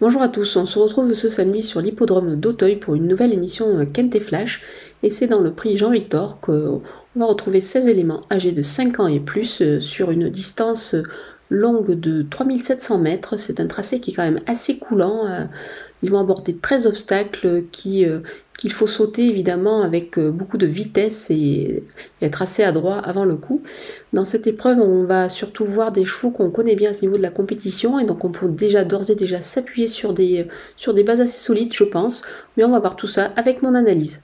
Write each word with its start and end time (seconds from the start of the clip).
Bonjour 0.00 0.22
à 0.22 0.30
tous, 0.30 0.56
on 0.56 0.64
se 0.64 0.78
retrouve 0.78 1.12
ce 1.12 1.28
samedi 1.28 1.62
sur 1.62 1.82
l'hippodrome 1.82 2.34
d'Auteuil 2.34 2.76
pour 2.76 2.94
une 2.94 3.06
nouvelle 3.06 3.34
émission 3.34 3.84
Kent 3.84 4.14
et 4.14 4.20
Flash 4.20 4.62
et 5.02 5.10
c'est 5.10 5.26
dans 5.26 5.40
le 5.40 5.52
prix 5.52 5.76
Jean-Victor 5.76 6.40
qu'on 6.40 6.80
va 7.16 7.26
retrouver 7.26 7.60
16 7.60 7.86
éléments 7.86 8.22
âgés 8.30 8.52
de 8.52 8.62
5 8.62 8.98
ans 9.00 9.08
et 9.08 9.20
plus 9.20 9.60
euh, 9.60 9.78
sur 9.78 10.10
une 10.10 10.30
distance 10.30 10.96
longue 11.50 11.90
de 11.90 12.22
3700 12.22 12.96
mètres. 12.96 13.36
C'est 13.36 13.60
un 13.60 13.66
tracé 13.66 14.00
qui 14.00 14.12
est 14.12 14.14
quand 14.14 14.22
même 14.22 14.40
assez 14.46 14.78
coulant. 14.78 15.26
Ils 16.02 16.10
vont 16.10 16.18
aborder 16.18 16.56
13 16.56 16.86
obstacles 16.86 17.64
qui, 17.72 18.04
euh, 18.04 18.20
qu'il 18.58 18.72
faut 18.72 18.86
sauter 18.86 19.26
évidemment 19.28 19.82
avec 19.82 20.18
euh, 20.18 20.30
beaucoup 20.30 20.58
de 20.58 20.66
vitesse 20.66 21.30
et 21.30 21.82
être 22.20 22.42
assez 22.42 22.62
adroit 22.62 22.98
avant 22.98 23.24
le 23.24 23.36
coup. 23.36 23.62
Dans 24.12 24.24
cette 24.24 24.46
épreuve, 24.46 24.78
on 24.80 25.04
va 25.04 25.28
surtout 25.28 25.64
voir 25.64 25.92
des 25.92 26.04
chevaux 26.04 26.30
qu'on 26.30 26.50
connaît 26.50 26.76
bien 26.76 26.90
à 26.90 26.94
ce 26.94 27.02
niveau 27.02 27.16
de 27.16 27.22
la 27.22 27.30
compétition 27.30 27.98
et 27.98 28.04
donc 28.04 28.24
on 28.24 28.30
peut 28.30 28.48
déjà 28.48 28.84
d'ores 28.84 29.10
et 29.10 29.14
déjà 29.14 29.42
s'appuyer 29.42 29.88
sur 29.88 30.12
des, 30.12 30.46
sur 30.76 30.92
des 30.94 31.04
bases 31.04 31.20
assez 31.20 31.38
solides, 31.38 31.72
je 31.74 31.84
pense. 31.84 32.22
Mais 32.56 32.64
on 32.64 32.70
va 32.70 32.80
voir 32.80 32.96
tout 32.96 33.06
ça 33.06 33.32
avec 33.36 33.62
mon 33.62 33.74
analyse. 33.74 34.22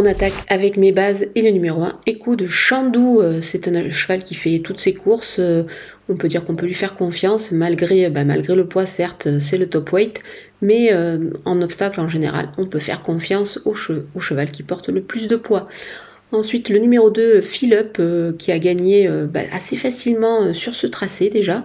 On 0.00 0.06
attaque 0.06 0.44
avec 0.46 0.76
mes 0.76 0.92
bases 0.92 1.26
et 1.34 1.42
le 1.42 1.50
numéro 1.50 1.82
1, 1.82 1.98
Écho 2.06 2.36
de 2.36 2.46
Chandou. 2.46 3.20
Euh, 3.20 3.40
c'est 3.40 3.66
un 3.66 3.90
cheval 3.90 4.22
qui 4.22 4.36
fait 4.36 4.60
toutes 4.60 4.78
ses 4.78 4.94
courses. 4.94 5.40
Euh, 5.40 5.64
on 6.08 6.14
peut 6.14 6.28
dire 6.28 6.44
qu'on 6.44 6.54
peut 6.54 6.66
lui 6.66 6.74
faire 6.74 6.94
confiance 6.94 7.50
malgré, 7.50 8.08
bah, 8.08 8.22
malgré 8.22 8.54
le 8.54 8.68
poids, 8.68 8.86
certes, 8.86 9.40
c'est 9.40 9.58
le 9.58 9.68
top 9.68 9.92
weight. 9.92 10.20
Mais 10.62 10.92
euh, 10.92 11.30
en 11.44 11.60
obstacle 11.62 11.98
en 11.98 12.08
général, 12.08 12.50
on 12.58 12.66
peut 12.66 12.78
faire 12.78 13.02
confiance 13.02 13.58
au 13.64 13.74
cheval 13.74 14.52
qui 14.52 14.62
porte 14.62 14.88
le 14.88 15.00
plus 15.00 15.26
de 15.26 15.34
poids. 15.34 15.66
Ensuite, 16.30 16.68
le 16.68 16.78
numéro 16.78 17.08
2, 17.08 17.40
Philip, 17.40 17.96
euh, 17.98 18.32
qui 18.36 18.52
a 18.52 18.58
gagné 18.58 19.08
euh, 19.08 19.24
bah, 19.24 19.40
assez 19.50 19.76
facilement 19.76 20.42
euh, 20.42 20.52
sur 20.52 20.74
ce 20.74 20.86
tracé 20.86 21.30
déjà. 21.30 21.64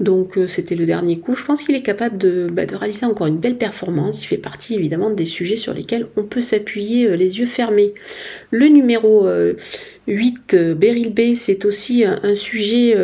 Donc 0.00 0.36
c'était 0.48 0.74
le 0.74 0.84
dernier 0.84 1.20
coup. 1.20 1.36
Je 1.36 1.44
pense 1.44 1.62
qu'il 1.62 1.76
est 1.76 1.82
capable 1.82 2.16
bah, 2.48 2.66
de, 2.66 2.74
réaliser 2.74 3.06
encore 3.06 3.28
une 3.28 3.38
belle 3.38 3.56
performance. 3.56 4.24
Il 4.24 4.26
fait 4.26 4.36
partie 4.36 4.74
évidemment 4.74 5.10
des 5.10 5.26
sujets 5.26 5.54
sur 5.54 5.74
lesquels 5.74 6.08
on 6.16 6.24
peut 6.24 6.40
s'appuyer 6.40 7.16
les 7.16 7.38
yeux 7.38 7.46
fermés. 7.46 7.94
Le 8.50 8.66
numéro 8.66 9.28
8, 10.08 10.56
Beryl 10.76 11.12
B, 11.12 11.34
c'est 11.36 11.64
aussi 11.64 12.04
un, 12.04 12.34
sujet 12.34 12.96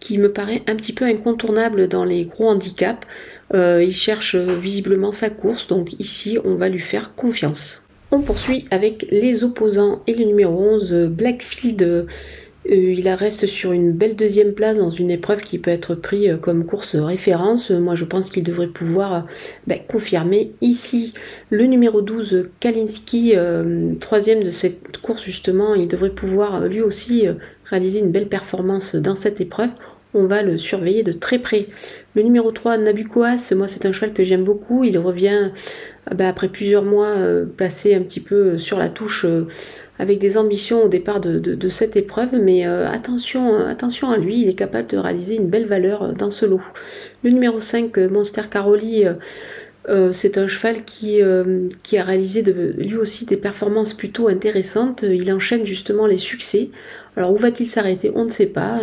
qui 0.00 0.18
me 0.18 0.30
paraît 0.32 0.62
un 0.66 0.76
petit 0.76 0.92
peu 0.92 1.04
incontournable 1.04 1.88
dans 1.88 2.04
les 2.04 2.24
gros 2.24 2.48
handicaps. 2.48 3.06
il 3.54 3.92
cherche 3.94 4.36
visiblement 4.36 5.12
sa 5.12 5.30
course, 5.30 5.66
donc 5.66 5.98
ici 5.98 6.38
on 6.44 6.54
va 6.54 6.68
lui 6.68 6.80
faire 6.80 7.14
confiance. 7.14 7.85
On 8.12 8.20
poursuit 8.20 8.66
avec 8.70 9.06
les 9.10 9.42
opposants 9.42 10.00
et 10.06 10.14
le 10.14 10.24
numéro 10.24 10.56
11, 10.56 11.08
Blackfield. 11.10 11.82
Euh, 11.82 12.06
il 12.64 13.08
reste 13.08 13.46
sur 13.46 13.72
une 13.72 13.92
belle 13.92 14.14
deuxième 14.14 14.52
place 14.52 14.78
dans 14.78 14.90
une 14.90 15.10
épreuve 15.10 15.42
qui 15.42 15.58
peut 15.58 15.70
être 15.70 15.94
prise 15.94 16.38
comme 16.40 16.64
course 16.64 16.94
référence. 16.94 17.70
Moi, 17.70 17.96
je 17.96 18.04
pense 18.04 18.28
qu'il 18.30 18.44
devrait 18.44 18.68
pouvoir 18.68 19.26
ben, 19.66 19.78
confirmer 19.86 20.52
ici 20.60 21.14
le 21.50 21.64
numéro 21.66 22.00
12, 22.00 22.48
Kalinski, 22.60 23.32
euh, 23.34 23.94
troisième 23.98 24.42
de 24.42 24.50
cette 24.50 24.98
course 24.98 25.24
justement. 25.24 25.74
Il 25.74 25.88
devrait 25.88 26.10
pouvoir 26.10 26.66
lui 26.66 26.82
aussi 26.82 27.26
réaliser 27.64 27.98
une 27.98 28.12
belle 28.12 28.28
performance 28.28 28.94
dans 28.94 29.16
cette 29.16 29.40
épreuve 29.40 29.70
on 30.14 30.26
va 30.26 30.42
le 30.42 30.56
surveiller 30.58 31.02
de 31.02 31.12
très 31.12 31.38
près. 31.38 31.66
Le 32.14 32.22
numéro 32.22 32.50
3, 32.50 32.78
Nabucoas, 32.78 33.52
moi 33.54 33.68
c'est 33.68 33.86
un 33.86 33.92
cheval 33.92 34.12
que 34.12 34.24
j'aime 34.24 34.44
beaucoup. 34.44 34.84
Il 34.84 34.98
revient 34.98 35.50
euh, 36.10 36.14
bah, 36.14 36.28
après 36.28 36.48
plusieurs 36.48 36.84
mois 36.84 37.08
euh, 37.08 37.44
placé 37.44 37.94
un 37.94 38.00
petit 38.00 38.20
peu 38.20 38.34
euh, 38.34 38.58
sur 38.58 38.78
la 38.78 38.88
touche 38.88 39.26
avec 39.98 40.18
des 40.18 40.36
ambitions 40.36 40.82
au 40.84 40.88
départ 40.88 41.20
de, 41.20 41.68
cette 41.70 41.96
épreuve, 41.96 42.34
mais 42.34 42.66
attention, 42.66 43.54
attention 43.66 44.10
à 44.10 44.18
lui, 44.18 44.42
il 44.42 44.48
est 44.50 44.54
capable 44.54 44.88
de 44.88 44.98
réaliser 44.98 45.36
une 45.36 45.46
belle 45.46 45.64
valeur 45.64 46.12
dans 46.12 46.28
ce 46.28 46.44
lot. 46.44 46.60
Le 47.24 47.30
numéro 47.30 47.60
5, 47.60 47.96
Monster 47.96 48.42
Caroli, 48.50 49.04
c'est 50.12 50.38
un 50.38 50.46
cheval 50.48 50.84
qui, 50.84 51.20
qui 51.82 51.98
a 51.98 52.02
réalisé 52.02 52.42
de, 52.42 52.74
lui 52.78 52.96
aussi 52.96 53.24
des 53.24 53.36
performances 53.36 53.94
plutôt 53.94 54.28
intéressantes. 54.28 55.02
Il 55.02 55.32
enchaîne 55.32 55.64
justement 55.64 56.06
les 56.06 56.18
succès. 56.18 56.70
Alors 57.16 57.32
où 57.32 57.36
va-t-il 57.36 57.66
s'arrêter? 57.66 58.10
On 58.14 58.24
ne 58.24 58.30
sait 58.30 58.46
pas. 58.46 58.80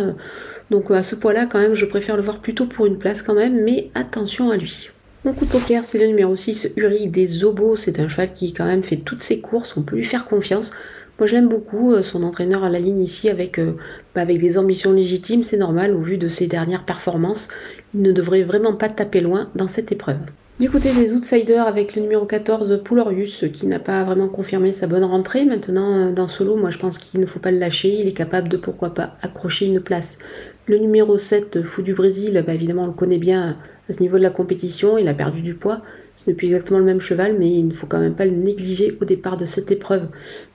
Donc 0.70 0.90
à 0.90 1.02
ce 1.02 1.14
poids-là, 1.14 1.46
quand 1.46 1.58
même, 1.58 1.74
je 1.74 1.84
préfère 1.84 2.16
le 2.16 2.22
voir 2.22 2.40
plutôt 2.40 2.66
pour 2.66 2.86
une 2.86 2.98
place 2.98 3.22
quand 3.22 3.34
même, 3.34 3.62
mais 3.62 3.90
attention 3.94 4.50
à 4.50 4.56
lui. 4.56 4.90
Mon 5.24 5.32
coup 5.32 5.46
de 5.46 5.50
poker, 5.50 5.84
c'est 5.84 5.98
le 5.98 6.06
numéro 6.06 6.36
6, 6.36 6.74
Uri 6.76 7.06
des 7.06 7.44
Obos. 7.44 7.76
C'est 7.76 7.98
un 7.98 8.08
cheval 8.08 8.32
qui 8.32 8.52
quand 8.52 8.66
même 8.66 8.82
fait 8.82 8.98
toutes 8.98 9.22
ses 9.22 9.40
courses, 9.40 9.74
on 9.76 9.82
peut 9.82 9.96
lui 9.96 10.04
faire 10.04 10.26
confiance. 10.26 10.72
Moi 11.18 11.26
je 11.26 11.34
l'aime 11.34 11.48
beaucoup, 11.48 11.92
euh, 11.92 12.02
son 12.02 12.22
entraîneur 12.24 12.64
à 12.64 12.68
la 12.68 12.80
ligne 12.80 13.00
ici 13.00 13.30
euh, 13.30 13.72
bah, 14.14 14.20
avec 14.20 14.38
des 14.38 14.58
ambitions 14.58 14.92
légitimes, 14.92 15.42
c'est 15.42 15.56
normal 15.56 15.94
au 15.94 16.02
vu 16.02 16.18
de 16.18 16.28
ses 16.28 16.46
dernières 16.46 16.84
performances. 16.84 17.48
Il 17.94 18.02
ne 18.02 18.12
devrait 18.12 18.42
vraiment 18.42 18.74
pas 18.74 18.88
taper 18.88 19.20
loin 19.20 19.48
dans 19.54 19.68
cette 19.68 19.92
épreuve. 19.92 20.18
Du 20.60 20.70
côté 20.70 20.92
des 20.92 21.14
outsiders, 21.14 21.66
avec 21.66 21.96
le 21.96 22.02
numéro 22.02 22.26
14, 22.26 22.80
Poulorius, 22.84 23.44
qui 23.52 23.66
n'a 23.66 23.80
pas 23.80 24.04
vraiment 24.04 24.28
confirmé 24.28 24.70
sa 24.70 24.86
bonne 24.86 25.02
rentrée. 25.02 25.44
Maintenant, 25.44 25.96
euh, 25.96 26.12
dans 26.12 26.28
solo, 26.28 26.54
moi 26.54 26.70
je 26.70 26.78
pense 26.78 26.96
qu'il 26.96 27.20
ne 27.20 27.26
faut 27.26 27.40
pas 27.40 27.50
le 27.50 27.58
lâcher. 27.58 27.88
Il 27.98 28.06
est 28.06 28.12
capable 28.12 28.48
de, 28.48 28.56
pourquoi 28.56 28.94
pas, 28.94 29.16
accrocher 29.20 29.66
une 29.66 29.80
place. 29.80 30.18
Le 30.66 30.78
numéro 30.78 31.18
7, 31.18 31.64
Fou 31.64 31.82
du 31.82 31.92
Brésil, 31.92 32.40
bah, 32.46 32.54
évidemment, 32.54 32.84
on 32.84 32.86
le 32.86 32.92
connaît 32.92 33.18
bien 33.18 33.56
à 33.88 33.92
ce 33.92 34.00
niveau 34.00 34.16
de 34.16 34.22
la 34.22 34.30
compétition. 34.30 34.96
Il 34.96 35.08
a 35.08 35.14
perdu 35.14 35.42
du 35.42 35.54
poids. 35.54 35.82
Ce 36.14 36.30
n'est 36.30 36.36
plus 36.36 36.46
exactement 36.46 36.78
le 36.78 36.84
même 36.84 37.00
cheval, 37.00 37.34
mais 37.36 37.50
il 37.50 37.66
ne 37.66 37.72
faut 37.72 37.88
quand 37.88 37.98
même 37.98 38.14
pas 38.14 38.24
le 38.24 38.30
négliger 38.30 38.96
au 39.00 39.04
départ 39.04 39.36
de 39.36 39.46
cette 39.46 39.72
épreuve. 39.72 40.06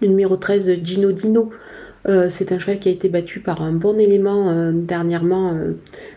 Le 0.01 0.07
numéro 0.07 0.38
13, 0.38 0.79
Gino 0.81 1.11
Dino. 1.11 1.49
Euh, 2.07 2.29
c'est 2.29 2.51
un 2.51 2.59
cheval 2.59 2.79
qui 2.79 2.89
a 2.89 2.91
été 2.91 3.09
battu 3.09 3.39
par 3.39 3.61
un 3.61 3.71
bon 3.71 3.99
élément 3.99 4.49
euh, 4.49 4.71
dernièrement, 4.73 5.53
euh, 5.53 5.73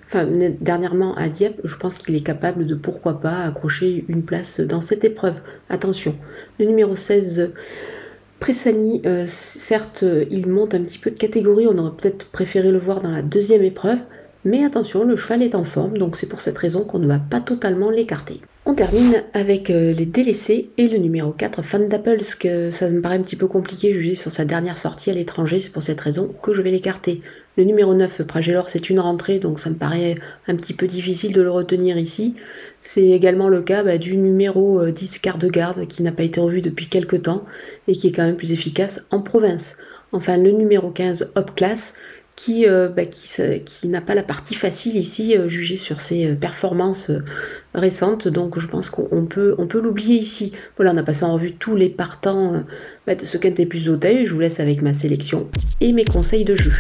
enfin, 0.06 0.26
dernièrement 0.60 1.14
à 1.16 1.28
Dieppe. 1.28 1.60
Je 1.64 1.76
pense 1.76 1.98
qu'il 1.98 2.14
est 2.14 2.24
capable 2.24 2.66
de 2.66 2.74
pourquoi 2.74 3.20
pas 3.20 3.44
accrocher 3.44 4.04
une 4.08 4.22
place 4.22 4.60
dans 4.60 4.80
cette 4.80 5.04
épreuve. 5.04 5.34
Attention. 5.68 6.14
Le 6.58 6.66
numéro 6.66 6.94
16, 6.94 7.52
Pressani, 8.38 9.02
certes, 9.26 10.04
il 10.30 10.48
monte 10.48 10.74
un 10.74 10.82
petit 10.82 10.98
peu 10.98 11.10
de 11.10 11.18
catégorie. 11.18 11.66
On 11.68 11.78
aurait 11.78 11.96
peut-être 11.96 12.26
préféré 12.30 12.72
le 12.72 12.78
voir 12.78 13.00
dans 13.00 13.10
la 13.10 13.22
deuxième 13.22 13.62
épreuve. 13.62 13.98
Mais 14.44 14.64
attention, 14.64 15.04
le 15.04 15.14
cheval 15.14 15.42
est 15.42 15.54
en 15.54 15.62
forme, 15.62 15.98
donc 15.98 16.16
c'est 16.16 16.26
pour 16.26 16.40
cette 16.40 16.58
raison 16.58 16.84
qu'on 16.84 16.98
ne 16.98 17.06
va 17.06 17.20
pas 17.20 17.40
totalement 17.40 17.90
l'écarter. 17.90 18.40
On 18.64 18.74
termine 18.74 19.24
avec 19.34 19.70
euh, 19.70 19.92
les 19.92 20.06
délaissés 20.06 20.70
et 20.78 20.86
le 20.86 20.98
numéro 20.98 21.32
4, 21.32 21.62
Fan 21.62 21.88
d'Apple, 21.88 22.18
que 22.38 22.70
ça 22.70 22.88
me 22.88 23.00
paraît 23.00 23.16
un 23.16 23.22
petit 23.22 23.34
peu 23.34 23.48
compliqué 23.48 23.92
jugé 23.92 24.14
sur 24.14 24.30
sa 24.30 24.44
dernière 24.44 24.78
sortie 24.78 25.10
à 25.10 25.14
l'étranger, 25.14 25.58
c'est 25.58 25.72
pour 25.72 25.82
cette 25.82 26.00
raison 26.00 26.32
que 26.40 26.52
je 26.52 26.62
vais 26.62 26.70
l'écarter. 26.70 27.18
Le 27.56 27.64
numéro 27.64 27.92
9, 27.92 28.22
Pragelor, 28.22 28.70
c'est 28.70 28.88
une 28.88 29.00
rentrée, 29.00 29.40
donc 29.40 29.58
ça 29.58 29.68
me 29.68 29.74
paraît 29.74 30.14
un 30.46 30.54
petit 30.54 30.74
peu 30.74 30.86
difficile 30.86 31.32
de 31.32 31.42
le 31.42 31.50
retenir 31.50 31.98
ici. 31.98 32.36
C'est 32.80 33.08
également 33.08 33.48
le 33.48 33.62
cas 33.62 33.82
bah, 33.82 33.98
du 33.98 34.16
numéro 34.16 34.86
10, 34.86 35.20
euh, 35.26 35.38
de 35.38 35.48
garde 35.48 35.86
qui 35.88 36.04
n'a 36.04 36.12
pas 36.12 36.22
été 36.22 36.38
revu 36.38 36.62
depuis 36.62 36.86
quelques 36.86 37.22
temps 37.22 37.44
et 37.88 37.94
qui 37.94 38.06
est 38.06 38.12
quand 38.12 38.24
même 38.24 38.36
plus 38.36 38.52
efficace 38.52 39.04
en 39.10 39.22
province. 39.22 39.76
Enfin, 40.12 40.36
le 40.36 40.52
numéro 40.52 40.92
15, 40.92 41.32
Hop 41.34 41.56
Class, 41.56 41.94
qui, 42.36 42.66
euh, 42.66 42.88
bah, 42.88 43.04
qui, 43.04 43.88
n'a 43.88 44.00
pas 44.00 44.14
la 44.14 44.22
partie 44.22 44.54
facile 44.54 44.96
ici, 44.96 45.36
euh, 45.36 45.48
jugée 45.48 45.76
sur 45.76 46.00
ses 46.00 46.30
euh, 46.30 46.34
performances 46.34 47.10
récentes. 47.74 48.28
Donc 48.28 48.58
je 48.58 48.66
pense 48.66 48.90
qu'on 48.90 49.26
peut, 49.26 49.54
on 49.58 49.66
peut 49.66 49.80
l'oublier 49.80 50.16
ici. 50.16 50.52
Voilà, 50.76 50.92
on 50.92 50.96
a 50.96 51.02
passé 51.02 51.24
en 51.24 51.34
revue 51.34 51.52
tous 51.52 51.76
les 51.76 51.88
partants 51.88 52.64
bah, 53.06 53.14
de 53.14 53.24
ce 53.24 53.36
quintet 53.36 53.66
plus 53.66 53.84
d'hôtel. 53.84 54.26
Je 54.26 54.34
vous 54.34 54.40
laisse 54.40 54.60
avec 54.60 54.82
ma 54.82 54.92
sélection 54.92 55.48
et 55.80 55.92
mes 55.92 56.04
conseils 56.04 56.44
de 56.44 56.54
jeu. 56.54 56.72